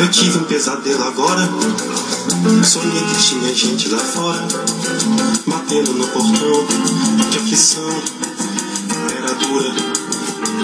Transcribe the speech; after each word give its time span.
Eu 0.00 0.08
tive 0.10 0.38
um 0.38 0.44
pesadelo 0.44 1.04
agora. 1.04 1.46
Sonhei 2.64 3.04
que 3.04 3.22
tinha 3.22 3.54
gente 3.54 3.88
lá 3.90 3.98
fora, 3.98 4.48
batendo 5.46 5.92
no 5.92 6.06
portão. 6.08 6.66
Que 7.30 7.36
aflição 7.36 8.02
era 9.14 9.34
dura, 9.34 9.74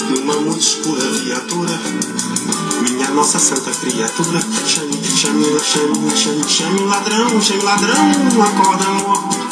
numa 0.09 0.41
muito 0.41 0.59
escura 0.59 1.03
viatura. 1.23 2.36
Minha 2.83 3.11
nossa 3.11 3.39
santa 3.39 3.71
criatura, 3.71 4.41
chame, 4.67 5.03
chame, 5.05 5.61
chame, 5.61 6.17
chame, 6.17 6.49
chame 6.49 6.81
ladrão, 6.81 7.41
chame 7.41 7.63
ladrão, 7.63 8.11
acorda 8.45 8.85
amor. 8.85 9.47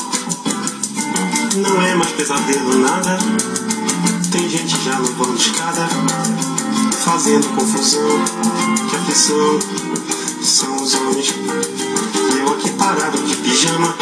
Não 1.56 1.82
é 1.82 1.94
mais 1.94 2.10
pesadelo 2.12 2.78
nada. 2.78 3.18
Tem 4.32 4.48
gente 4.48 4.76
já 4.84 4.98
no 4.98 5.06
vão 5.12 5.34
de 5.34 5.42
escada, 5.42 5.88
fazendo 7.04 7.46
confusão. 7.56 8.08
Que 8.90 8.96
aflição 8.96 9.58
são 10.42 10.76
os 10.76 10.94
homens. 10.94 11.34
Eu 12.38 12.52
aqui 12.54 12.70
parado 12.70 13.18
de 13.18 13.36
pijama. 13.36 13.94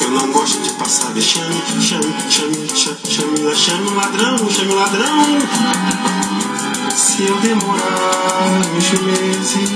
Eu 0.00 0.10
não 0.10 0.30
gosto 0.30 0.60
de 0.62 0.70
passar 0.74 1.10
vexame. 1.12 1.62
Chame, 1.80 2.14
chame, 2.30 2.68
chame, 2.76 2.98
chame, 3.08 3.56
chame 3.56 3.90
ladrão, 3.94 4.50
chame 4.50 4.74
ladrão. 4.74 6.11
Se 7.22 7.28
eu 7.28 7.38
demorar 7.38 8.50
uns 8.74 8.90
meses, 9.00 9.70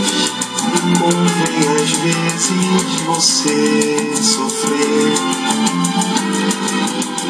convém 0.99 1.59
às 1.77 1.91
vezes 1.93 3.01
você 3.07 4.17
sofrer. 4.21 5.15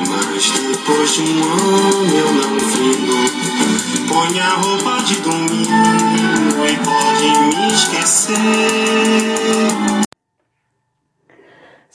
Mas 0.09 0.51
depois 0.53 1.13
de 1.13 1.21
um 1.21 1.43
ano 1.43 2.17
eu 2.17 2.33
não 2.33 2.59
findo. 2.61 3.17
Põe 4.09 4.41
a 4.41 4.55
roupa 4.55 5.03
de 5.03 5.17
domingo 5.17 6.65
e 6.67 6.77
pode 6.79 7.29
me 7.55 7.75
esquecer. 7.75 8.37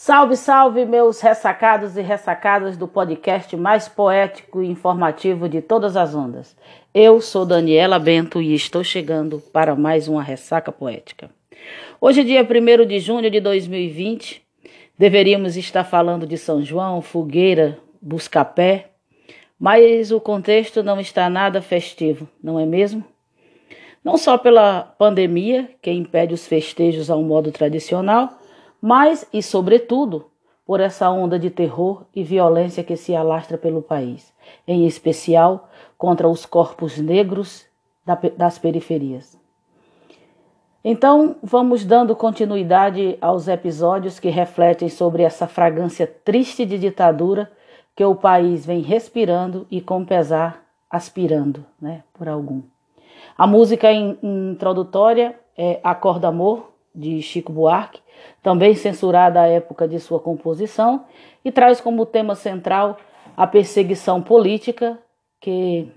Salve, 0.04 0.36
salve, 0.36 0.84
meus 0.84 1.22
ressacados 1.22 1.96
e 1.96 2.02
ressacadas 2.02 2.76
do 2.76 2.88
podcast 2.88 3.56
mais 3.56 3.88
poético 3.88 4.64
e 4.64 4.68
informativo 4.68 5.48
de 5.48 5.62
todas 5.62 5.96
as 5.96 6.16
ondas. 6.16 6.58
Eu 6.92 7.22
sou 7.22 7.46
Daniela 7.46 8.00
Bento 8.00 8.42
e 8.42 8.56
estou 8.56 8.84
chegando 8.84 9.40
para 9.54 9.76
mais 9.76 10.08
uma 10.08 10.24
ressaca 10.24 10.72
poética. 10.72 11.30
Hoje, 12.02 12.24
dia 12.24 12.42
1 12.42 12.88
de 12.88 13.00
junho 13.00 13.30
de 13.30 13.40
2020, 13.40 14.42
deveríamos 14.98 15.56
estar 15.56 15.84
falando 15.84 16.26
de 16.26 16.36
São 16.36 16.64
João, 16.64 17.00
fogueira, 17.00 17.78
buscapé, 18.02 18.88
mas 19.60 20.12
o 20.12 20.20
contexto 20.20 20.82
não 20.82 21.00
está 21.00 21.30
nada 21.30 21.62
festivo, 21.62 22.28
não 22.44 22.60
é 22.60 22.66
mesmo? 22.66 23.06
Não 24.04 24.18
só 24.18 24.36
pela 24.36 24.82
pandemia, 24.98 25.70
que 25.80 25.92
impede 25.92 26.34
os 26.34 26.48
festejos 26.48 27.12
ao 27.12 27.22
modo 27.22 27.52
tradicional, 27.52 28.41
mas 28.82 29.28
e 29.32 29.44
sobretudo 29.44 30.26
por 30.66 30.80
essa 30.80 31.10
onda 31.10 31.38
de 31.38 31.50
terror 31.50 32.04
e 32.16 32.24
violência 32.24 32.84
que 32.84 32.96
se 32.96 33.16
alastra 33.16 33.58
pelo 33.58 33.82
país, 33.82 34.34
em 34.68 34.86
especial 34.86 35.70
contra 35.98 36.28
os 36.28 36.46
corpos 36.46 36.98
negros 36.98 37.66
das 38.38 38.58
periferias. 38.58 39.40
Então, 40.84 41.36
vamos 41.44 41.86
dando 41.86 42.16
continuidade 42.16 43.16
aos 43.22 43.48
episódios 43.48 44.20
que 44.20 44.30
refletem 44.30 44.90
sobre 44.90 45.22
essa 45.22 45.46
fragrância 45.46 46.08
triste 46.08 46.66
de 46.66 46.80
ditadura 46.80 47.52
que 47.96 48.04
o 48.04 48.16
país 48.16 48.66
vem 48.66 48.82
respirando 48.82 49.68
e 49.70 49.80
com 49.80 50.04
pesar 50.04 50.64
aspirando, 50.90 51.64
né, 51.80 52.04
por 52.14 52.28
algum. 52.28 52.62
A 53.38 53.46
música 53.46 53.92
introdutória 53.92 55.40
é 55.56 55.80
Acorda 55.84 56.30
Amor, 56.30 56.71
de 56.94 57.22
Chico 57.22 57.52
Buarque, 57.52 58.02
também 58.44 58.76
censurada 58.76 59.42
à 59.42 59.48
época 59.48 59.88
de 59.88 60.00
sua 60.00 60.20
composição, 60.20 61.06
e 61.44 61.52
traz 61.52 61.82
como 61.82 62.06
tema 62.06 62.36
central 62.36 62.98
a 63.36 63.48
perseguição 63.48 64.22
política 64.22 65.00
que 65.40 65.90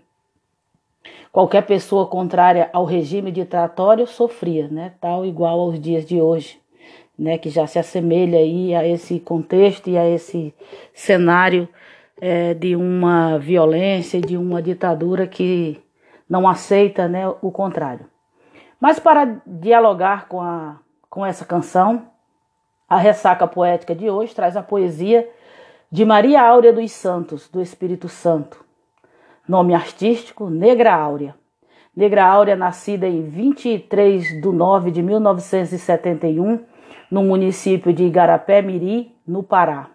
qualquer 1.31 1.63
pessoa 1.63 2.07
contrária 2.07 2.71
ao 2.73 2.85
regime 2.85 3.31
ditatório 3.31 4.07
sofria, 4.07 4.69
né, 4.69 4.93
tal 5.01 5.27
igual 5.27 5.61
aos 5.61 5.79
dias 5.79 6.07
de 6.07 6.21
hoje, 6.21 6.59
né, 7.19 7.39
que 7.39 7.51
já 7.51 7.67
se 7.67 7.79
assemelha 7.79 8.39
aí 8.39 8.75
a 8.75 8.87
esse 8.87 9.21
contexto 9.21 9.91
e 9.91 9.99
a 9.99 10.09
esse 10.09 10.55
cenário 10.93 11.69
é, 12.21 12.55
de 12.55 12.77
uma 12.77 13.39
violência, 13.39 14.21
de 14.21 14.37
uma 14.37 14.63
ditadura 14.63 15.27
que 15.27 15.81
não 16.29 16.49
aceita 16.49 17.09
né, 17.09 17.29
o 17.43 17.51
contrário. 17.51 18.07
Mas 18.81 18.99
para 18.99 19.41
dialogar 19.47 20.29
com, 20.29 20.41
a, 20.41 20.79
com 21.15 21.25
essa 21.25 21.45
canção, 21.45 22.07
a 22.89 22.97
ressaca 22.97 23.47
poética 23.47 23.95
de 23.95 24.11
hoje 24.11 24.35
traz 24.35 24.57
a 24.57 24.65
poesia 24.65 25.31
de 25.89 26.05
Maria 26.05 26.43
Áurea 26.43 26.73
dos 26.73 26.91
Santos, 26.91 27.49
do 27.49 27.63
Espírito 27.63 28.09
Santo. 28.09 28.65
Nome 29.49 29.75
artístico, 29.75 30.51
Negra 30.51 30.93
Áurea. 30.93 31.37
Negra 31.97 32.27
Áurea, 32.27 32.57
nascida 32.57 33.07
em 33.07 33.23
23 33.23 34.43
de 34.43 34.49
9 34.49 34.91
de 34.91 35.03
1971, 35.03 36.65
no 37.09 37.23
município 37.23 37.93
de 37.93 38.07
Igarapé 38.07 38.61
Miri, 38.61 39.15
no 39.25 39.45
Pará. 39.45 39.91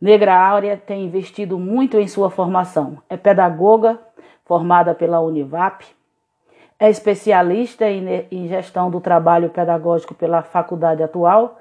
Negra 0.00 0.38
Áurea 0.38 0.76
tem 0.76 1.06
investido 1.06 1.58
muito 1.58 1.98
em 1.98 2.06
sua 2.06 2.30
formação. 2.30 3.02
É 3.10 3.16
pedagoga, 3.16 3.98
formada 4.44 4.94
pela 4.94 5.18
Univap, 5.18 5.84
é 6.78 6.90
especialista 6.90 7.86
em 7.88 8.48
gestão 8.48 8.90
do 8.90 9.00
trabalho 9.00 9.48
pedagógico 9.48 10.14
pela 10.14 10.42
Faculdade 10.42 11.02
Atual 11.02 11.58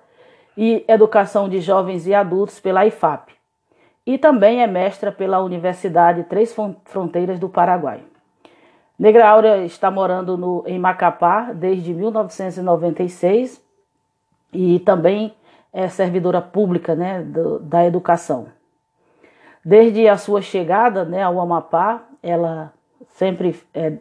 e 0.57 0.83
Educação 0.87 1.47
de 1.47 1.59
Jovens 1.61 2.05
e 2.07 2.13
Adultos 2.13 2.59
pela 2.59 2.85
IFAP. 2.85 3.33
E 4.05 4.17
também 4.17 4.61
é 4.61 4.67
mestra 4.67 5.11
pela 5.11 5.41
Universidade 5.41 6.23
Três 6.25 6.55
Fronteiras 6.85 7.39
do 7.39 7.49
Paraguai. 7.49 8.03
Negra 8.97 9.29
Áurea 9.29 9.65
está 9.65 9.89
morando 9.89 10.37
no, 10.37 10.63
em 10.65 10.79
Macapá 10.79 11.51
desde 11.53 11.93
1996 11.93 13.61
e 14.53 14.79
também 14.79 15.33
é 15.73 15.89
servidora 15.89 16.41
pública 16.41 16.95
né, 16.95 17.21
do, 17.21 17.59
da 17.59 17.85
educação. 17.85 18.47
Desde 19.63 20.07
a 20.07 20.17
sua 20.17 20.41
chegada 20.41 21.03
né, 21.03 21.23
ao 21.23 21.41
Amapá, 21.41 22.03
ela 22.23 22.71
sempre 23.09 23.59
é, 23.73 23.93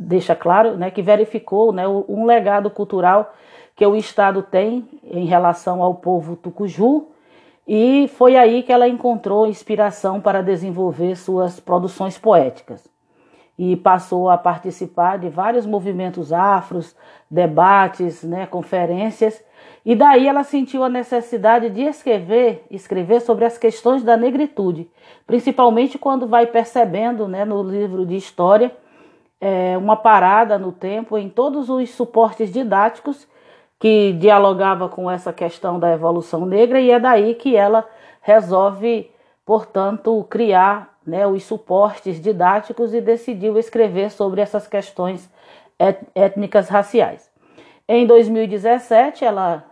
deixa 0.00 0.34
claro 0.34 0.78
né, 0.78 0.90
que 0.90 1.02
verificou 1.02 1.72
né, 1.72 1.86
um 1.86 2.24
legado 2.24 2.70
cultural 2.70 3.34
que 3.76 3.84
o 3.84 3.94
Estado 3.94 4.42
tem 4.42 4.88
em 5.04 5.26
relação 5.26 5.82
ao 5.82 5.94
povo 5.94 6.36
tucuju, 6.36 7.08
e 7.68 8.08
foi 8.08 8.36
aí 8.36 8.62
que 8.62 8.72
ela 8.72 8.88
encontrou 8.88 9.46
inspiração 9.46 10.20
para 10.20 10.42
desenvolver 10.42 11.14
suas 11.16 11.60
produções 11.60 12.18
poéticas. 12.18 12.88
E 13.56 13.76
passou 13.76 14.28
a 14.28 14.38
participar 14.38 15.18
de 15.18 15.28
vários 15.28 15.66
movimentos 15.66 16.32
afros, 16.32 16.96
debates, 17.30 18.22
né, 18.22 18.46
conferências, 18.46 19.42
e 19.84 19.94
daí 19.94 20.26
ela 20.26 20.42
sentiu 20.42 20.82
a 20.82 20.88
necessidade 20.88 21.68
de 21.70 21.82
escrever, 21.82 22.64
escrever 22.70 23.20
sobre 23.20 23.44
as 23.44 23.56
questões 23.56 24.02
da 24.02 24.16
negritude, 24.16 24.90
principalmente 25.26 25.98
quando 25.98 26.26
vai 26.26 26.46
percebendo, 26.46 27.28
né, 27.28 27.44
no 27.44 27.62
livro 27.62 28.04
de 28.04 28.16
história, 28.16 28.74
é, 29.40 29.76
uma 29.78 29.96
parada 29.96 30.58
no 30.58 30.70
tempo 30.70 31.16
em 31.16 31.28
todos 31.28 31.70
os 31.70 31.90
suportes 31.90 32.52
didáticos 32.52 33.26
que 33.78 34.12
dialogava 34.12 34.88
com 34.88 35.10
essa 35.10 35.32
questão 35.32 35.80
da 35.80 35.90
evolução 35.92 36.44
negra 36.44 36.78
e 36.78 36.90
é 36.90 37.00
daí 37.00 37.34
que 37.34 37.56
ela 37.56 37.88
resolve, 38.20 39.10
portanto, 39.46 40.22
criar 40.28 40.98
né, 41.06 41.26
os 41.26 41.42
suportes 41.44 42.20
didáticos 42.20 42.92
e 42.92 43.00
decidiu 43.00 43.58
escrever 43.58 44.10
sobre 44.10 44.42
essas 44.42 44.66
questões 44.66 45.30
étnicas 46.14 46.68
raciais. 46.68 47.30
Em 47.88 48.06
2017, 48.06 49.24
ela 49.24 49.64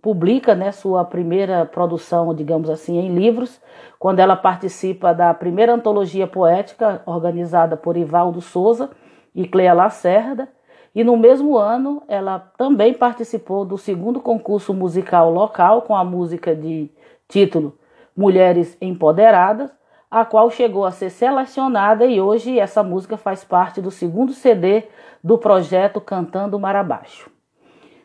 publica 0.00 0.54
né, 0.54 0.72
sua 0.72 1.04
primeira 1.04 1.66
produção, 1.66 2.34
digamos 2.34 2.70
assim, 2.70 2.98
em 2.98 3.14
livros, 3.14 3.60
quando 3.98 4.20
ela 4.20 4.34
participa 4.34 5.12
da 5.12 5.34
primeira 5.34 5.74
antologia 5.74 6.26
poética 6.26 7.02
organizada 7.04 7.76
por 7.76 7.98
Ivaldo 7.98 8.40
Souza 8.40 8.88
e 9.34 9.46
Cleia 9.46 9.72
Lacerda, 9.72 10.48
e 10.94 11.04
no 11.04 11.16
mesmo 11.16 11.56
ano 11.56 12.02
ela 12.08 12.38
também 12.56 12.92
participou 12.94 13.64
do 13.64 13.78
segundo 13.78 14.20
concurso 14.20 14.74
musical 14.74 15.30
local 15.30 15.82
com 15.82 15.94
a 15.94 16.04
música 16.04 16.54
de 16.54 16.90
título 17.28 17.78
Mulheres 18.16 18.76
Empoderadas, 18.80 19.70
a 20.10 20.24
qual 20.24 20.50
chegou 20.50 20.84
a 20.84 20.90
ser 20.90 21.10
selecionada 21.10 22.04
e 22.04 22.20
hoje 22.20 22.58
essa 22.58 22.82
música 22.82 23.16
faz 23.16 23.44
parte 23.44 23.80
do 23.80 23.90
segundo 23.90 24.32
CD 24.32 24.84
do 25.22 25.38
projeto 25.38 26.00
Cantando 26.00 26.58
Mar 26.58 26.74
Abaixo. 26.74 27.30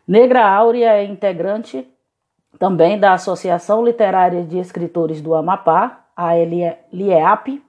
Negra 0.07 0.47
Áurea 0.47 0.93
é 0.93 1.03
integrante 1.03 1.87
também 2.59 2.99
da 2.99 3.13
Associação 3.13 3.83
Literária 3.83 4.43
de 4.43 4.59
Escritores 4.59 5.19
do 5.19 5.33
Amapá, 5.33 6.05
a 6.15 6.35
LIEAP, 6.35 7.61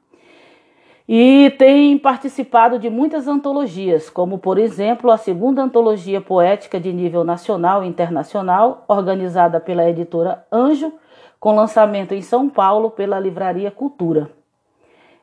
e 1.08 1.54
tem 1.56 1.96
participado 1.96 2.78
de 2.78 2.90
muitas 2.90 3.28
antologias, 3.28 4.10
como 4.10 4.38
por 4.38 4.58
exemplo 4.58 5.10
a 5.10 5.16
segunda 5.16 5.62
antologia 5.62 6.20
poética 6.20 6.80
de 6.80 6.92
nível 6.92 7.22
nacional 7.22 7.84
e 7.84 7.86
internacional, 7.86 8.84
organizada 8.88 9.60
pela 9.60 9.88
editora 9.88 10.44
Anjo, 10.50 10.92
com 11.38 11.54
lançamento 11.54 12.12
em 12.12 12.22
São 12.22 12.48
Paulo 12.48 12.90
pela 12.90 13.20
Livraria 13.20 13.70
Cultura. 13.70 14.30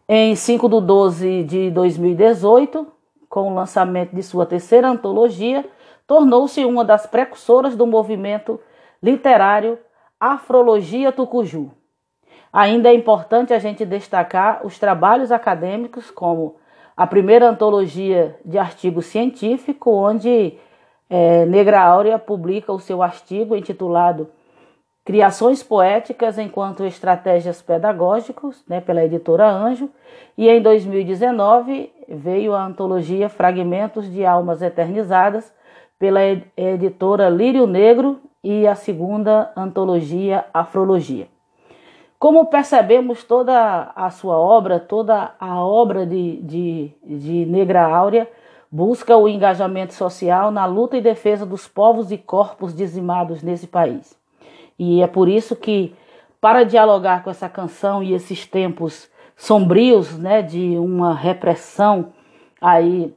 Em 0.08 0.36
5 0.36 0.70
de 0.70 0.82
12 0.82 1.44
de 1.44 1.72
2018, 1.72 2.88
com 3.30 3.52
o 3.52 3.56
lançamento 3.56 4.16
de 4.16 4.24
sua 4.24 4.46
terceira 4.46 4.88
antologia, 4.88 5.66
tornou-se 6.08 6.64
uma 6.64 6.86
das 6.86 7.06
precursoras 7.06 7.76
do 7.76 7.86
movimento 7.86 8.60
literário 9.02 9.78
Afrologia 10.20 11.12
Tucuju. 11.12 11.72
Ainda 12.54 12.90
é 12.90 12.94
importante 12.94 13.52
a 13.52 13.58
gente 13.58 13.84
destacar 13.84 14.64
os 14.64 14.78
trabalhos 14.78 15.32
acadêmicos, 15.32 16.12
como 16.12 16.58
a 16.96 17.08
primeira 17.08 17.50
antologia 17.50 18.38
de 18.46 18.60
artigo 18.60 19.02
científico, 19.02 19.90
onde 19.90 20.54
é, 21.10 21.48
Negra 21.48 21.82
Áurea 21.82 22.20
publica 22.20 22.72
o 22.72 22.80
seu 22.80 23.02
artigo 23.02 23.56
intitulado 23.56 24.30
Criações 25.04 25.64
Poéticas 25.64 26.38
enquanto 26.38 26.86
Estratégias 26.86 27.60
Pedagógicas, 27.60 28.64
né, 28.68 28.80
pela 28.80 29.04
editora 29.04 29.50
Anjo, 29.50 29.90
e 30.38 30.48
em 30.48 30.62
2019 30.62 31.92
veio 32.08 32.54
a 32.54 32.64
antologia 32.64 33.30
Fragmentos 33.30 34.10
de 34.10 34.24
Almas 34.24 34.62
Eternizadas, 34.62 35.52
pela 35.98 36.22
editora 36.56 37.30
Lírio 37.30 37.66
Negro, 37.66 38.22
e 38.44 38.68
a 38.68 38.76
segunda 38.76 39.52
antologia 39.56 40.46
Afrologia. 40.54 41.33
Como 42.24 42.46
percebemos 42.46 43.26
toda 43.26 43.92
a 43.94 44.10
sua 44.10 44.38
obra, 44.38 44.80
toda 44.80 45.36
a 45.38 45.60
obra 45.60 46.06
de, 46.06 46.38
de, 46.38 46.92
de 47.04 47.46
Negra 47.46 47.86
Áurea, 47.86 48.32
busca 48.72 49.18
o 49.18 49.28
engajamento 49.28 49.94
social 49.94 50.50
na 50.50 50.66
luta 50.66 50.96
e 50.96 51.02
defesa 51.02 51.46
dos 51.46 51.68
povos 51.68 52.14
e 52.14 52.18
corpos 52.18 52.74
dizimados 52.74 53.44
nesse 53.44 53.68
país. 53.68 54.18
E 54.80 55.02
é 55.02 55.08
por 55.08 55.28
isso 55.28 55.54
que, 55.54 55.94
para 56.40 56.64
dialogar 56.64 57.26
com 57.26 57.30
essa 57.30 57.50
canção 57.50 58.02
e 58.02 58.14
esses 58.14 58.48
tempos 58.48 59.12
sombrios 59.36 60.18
né, 60.18 60.42
de 60.42 60.78
uma 60.78 61.14
repressão 61.14 62.14
aí 62.62 63.14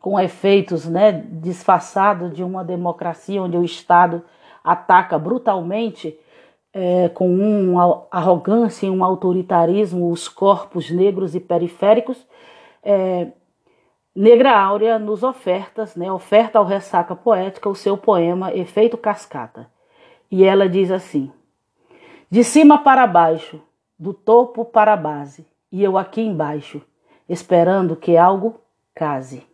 com 0.00 0.18
efeitos 0.18 0.88
né, 0.88 1.12
disfarçados 1.12 2.32
de 2.32 2.42
uma 2.42 2.64
democracia 2.64 3.42
onde 3.42 3.58
o 3.58 3.64
Estado 3.64 4.22
ataca 4.64 5.18
brutalmente 5.18 6.18
é, 6.72 7.08
com 7.08 7.28
uma 7.28 8.06
arrogância 8.10 8.86
e 8.86 8.90
um 8.90 9.04
autoritarismo 9.04 10.10
os 10.10 10.28
corpos 10.28 10.90
negros 10.90 11.34
e 11.34 11.40
periféricos, 11.40 12.26
é, 12.82 13.28
Negra 14.14 14.58
Áurea 14.58 14.98
nos 14.98 15.22
ofertas, 15.22 15.94
né, 15.94 16.10
oferta 16.10 16.58
ao 16.58 16.64
Ressaca 16.64 17.14
Poética 17.14 17.68
o 17.68 17.74
seu 17.74 17.96
poema 17.96 18.52
Efeito 18.52 18.96
Cascata. 18.96 19.70
E 20.30 20.44
ela 20.44 20.68
diz 20.68 20.90
assim: 20.90 21.30
De 22.30 22.42
cima 22.42 22.78
para 22.78 23.06
baixo, 23.06 23.60
do 23.98 24.12
topo 24.12 24.64
para 24.64 24.94
a 24.94 24.96
base, 24.96 25.46
e 25.70 25.82
eu 25.82 25.96
aqui 25.96 26.22
embaixo, 26.22 26.82
esperando 27.28 27.94
que 27.94 28.16
algo 28.16 28.60
case. 28.94 29.46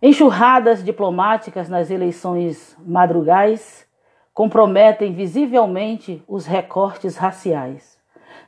Enxurradas 0.00 0.82
diplomáticas 0.84 1.68
nas 1.68 1.90
eleições 1.90 2.76
madrugais, 2.84 3.86
comprometem 4.34 5.12
visivelmente 5.12 6.22
os 6.26 6.46
recortes 6.46 7.16
raciais. 7.16 7.98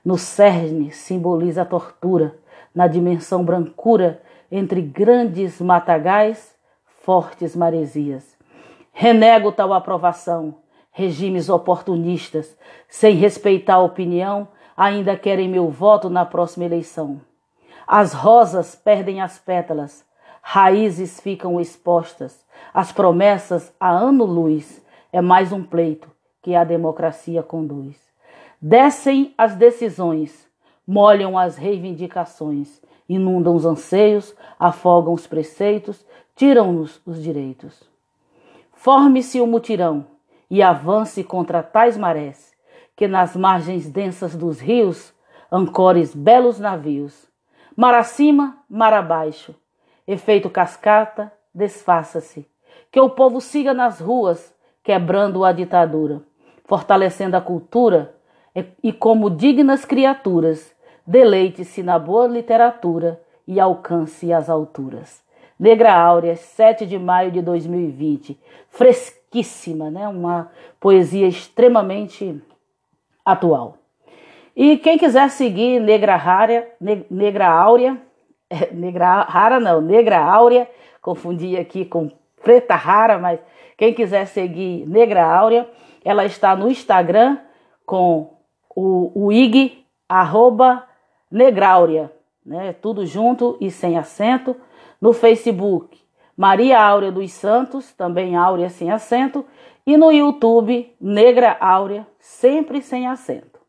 No 0.04 0.16
cerne 0.16 0.90
simboliza 0.90 1.62
a 1.62 1.66
tortura, 1.66 2.36
na 2.74 2.86
dimensão 2.86 3.44
brancura 3.44 4.20
entre 4.50 4.82
grandes 4.82 5.60
matagais, 5.60 6.54
fortes 7.02 7.54
maresias. 7.54 8.36
Renego 8.92 9.52
tal 9.52 9.72
aprovação. 9.72 10.56
Regimes 10.90 11.48
oportunistas, 11.48 12.56
sem 12.88 13.16
respeitar 13.16 13.74
a 13.74 13.82
opinião, 13.82 14.46
ainda 14.76 15.16
querem 15.16 15.48
meu 15.48 15.68
voto 15.68 16.08
na 16.08 16.24
próxima 16.24 16.66
eleição. 16.66 17.20
As 17.84 18.12
rosas 18.12 18.76
perdem 18.76 19.20
as 19.20 19.36
pétalas, 19.36 20.04
raízes 20.40 21.18
ficam 21.18 21.60
expostas, 21.60 22.44
as 22.72 22.92
promessas 22.92 23.74
a 23.80 23.90
ano-luz 23.90 24.83
é 25.14 25.20
mais 25.20 25.52
um 25.52 25.62
pleito 25.62 26.10
que 26.42 26.56
a 26.56 26.64
democracia 26.64 27.40
conduz. 27.40 27.96
Descem 28.60 29.32
as 29.38 29.54
decisões, 29.54 30.48
molham 30.84 31.38
as 31.38 31.56
reivindicações, 31.56 32.82
inundam 33.08 33.54
os 33.54 33.64
anseios, 33.64 34.34
afogam 34.58 35.14
os 35.14 35.24
preceitos, 35.24 36.04
tiram-nos 36.34 37.00
os 37.06 37.22
direitos. 37.22 37.88
Forme-se 38.72 39.40
o 39.40 39.46
mutirão 39.46 40.04
e 40.50 40.60
avance 40.60 41.22
contra 41.22 41.62
tais 41.62 41.96
marés, 41.96 42.52
que 42.96 43.06
nas 43.06 43.36
margens 43.36 43.88
densas 43.88 44.34
dos 44.34 44.58
rios 44.58 45.14
ancores 45.48 46.12
belos 46.12 46.58
navios. 46.58 47.28
Mar 47.76 47.94
acima, 47.94 48.58
mar 48.68 48.92
abaixo, 48.92 49.54
efeito 50.08 50.50
cascata, 50.50 51.32
desfaça-se, 51.54 52.48
que 52.90 52.98
o 52.98 53.10
povo 53.10 53.40
siga 53.40 53.72
nas 53.72 54.00
ruas 54.00 54.53
quebrando 54.84 55.44
a 55.44 55.50
ditadura, 55.50 56.22
fortalecendo 56.66 57.36
a 57.36 57.40
cultura 57.40 58.14
e, 58.82 58.92
como 58.92 59.30
dignas 59.30 59.84
criaturas, 59.84 60.72
deleite-se 61.06 61.82
na 61.82 61.98
boa 61.98 62.28
literatura 62.28 63.20
e 63.48 63.58
alcance 63.58 64.32
as 64.32 64.48
alturas. 64.48 65.24
Negra 65.58 65.94
Áurea, 65.94 66.36
7 66.36 66.84
de 66.84 66.98
maio 66.98 67.30
de 67.30 67.40
2020, 67.40 68.38
fresquíssima, 68.68 69.90
né? 69.90 70.06
Uma 70.06 70.50
poesia 70.78 71.26
extremamente 71.26 72.40
atual. 73.24 73.78
E 74.54 74.76
quem 74.76 74.98
quiser 74.98 75.30
seguir 75.30 75.80
Negra 75.80 76.16
Rara, 76.16 76.68
Negra 77.10 77.48
Áurea, 77.48 78.00
Negra 78.72 79.22
Rara 79.22 79.58
não, 79.58 79.80
Negra 79.80 80.18
Áurea, 80.18 80.68
confundi 81.00 81.56
aqui 81.56 81.84
com 81.84 82.10
Preta 82.44 82.76
Rara, 82.76 83.18
mas 83.18 83.40
quem 83.76 83.92
quiser 83.92 84.26
seguir 84.26 84.86
Negra 84.86 85.24
Áurea, 85.24 85.68
ela 86.04 86.24
está 86.24 86.54
no 86.54 86.70
Instagram 86.70 87.38
com 87.84 88.34
o, 88.74 89.26
o 89.26 89.32
IG, 89.32 89.84
arroba 90.08 90.86
Negraurea, 91.30 92.12
né? 92.44 92.74
Tudo 92.74 93.04
junto 93.06 93.56
e 93.60 93.70
sem 93.70 93.98
acento. 93.98 94.54
No 95.00 95.12
Facebook, 95.12 95.98
Maria 96.36 96.80
Áurea 96.80 97.10
dos 97.10 97.32
Santos, 97.32 97.92
também 97.92 98.36
Áurea 98.36 98.68
sem 98.68 98.90
acento. 98.90 99.44
E 99.86 99.96
no 99.96 100.10
YouTube, 100.10 100.94
Negra 101.00 101.56
Áurea, 101.60 102.06
sempre 102.18 102.80
sem 102.80 103.06
acento. 103.06 103.60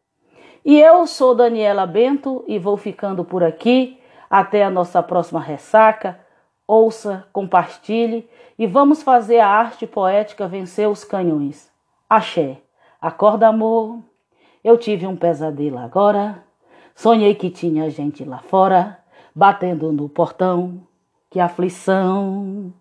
E 0.64 0.80
eu 0.80 1.06
sou 1.06 1.36
Daniela 1.36 1.86
Bento 1.86 2.44
e 2.48 2.58
vou 2.58 2.78
ficando 2.78 3.24
por 3.24 3.44
aqui. 3.44 4.00
Até 4.30 4.64
a 4.64 4.70
nossa 4.70 5.04
próxima 5.04 5.40
ressaca. 5.40 6.20
Ouça, 6.68 7.28
compartilhe 7.32 8.28
e 8.58 8.66
vamos 8.66 9.04
fazer 9.04 9.40
a 9.40 9.48
arte 9.48 9.86
poética 9.86 10.48
vencer 10.48 10.90
os 10.90 11.04
canhões. 11.04 11.72
Axé, 12.10 12.62
acorda 13.00 13.48
amor, 13.48 14.00
eu 14.64 14.78
tive 14.78 15.06
um 15.06 15.16
pesadelo 15.16 15.78
agora. 15.78 16.44
Sonhei 16.96 17.36
que 17.36 17.50
tinha 17.50 17.90
gente 17.90 18.24
lá 18.24 18.40
fora, 18.40 19.00
batendo 19.36 19.92
no 19.92 20.10
portão. 20.10 20.82
Que 21.30 21.40
aflição! 21.40 22.74